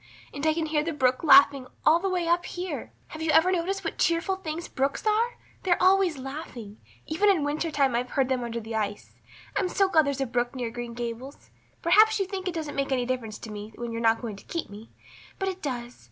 And 0.33 0.43
I 0.47 0.55
can 0.55 0.65
hear 0.65 0.81
the 0.83 0.93
brook 0.93 1.23
laughing 1.23 1.67
all 1.85 1.99
the 1.99 2.09
way 2.09 2.27
up 2.27 2.45
here. 2.47 2.91
Have 3.09 3.21
you 3.21 3.29
ever 3.29 3.51
noticed 3.51 3.83
what 3.85 3.99
cheerful 3.99 4.37
things 4.37 4.67
brooks 4.67 5.05
are? 5.05 5.37
They're 5.61 5.77
always 5.79 6.17
laughing. 6.17 6.77
Even 7.05 7.29
in 7.29 7.43
winter 7.43 7.69
time 7.69 7.93
I've 7.95 8.09
heard 8.09 8.27
them 8.27 8.43
under 8.43 8.59
the 8.59 8.73
ice. 8.73 9.13
I'm 9.55 9.69
so 9.69 9.89
glad 9.89 10.07
there's 10.07 10.19
a 10.19 10.25
brook 10.25 10.55
near 10.55 10.71
Green 10.71 10.95
Gables. 10.95 11.51
Perhaps 11.83 12.17
you 12.19 12.25
think 12.25 12.47
it 12.47 12.55
doesn't 12.55 12.73
make 12.75 12.91
any 12.91 13.05
difference 13.05 13.37
to 13.37 13.51
me 13.51 13.73
when 13.75 13.91
you're 13.91 14.01
not 14.01 14.23
going 14.23 14.37
to 14.37 14.43
keep 14.45 14.71
me, 14.71 14.89
but 15.37 15.47
it 15.47 15.61
does. 15.61 15.99